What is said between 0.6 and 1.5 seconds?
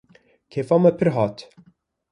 me pir dihat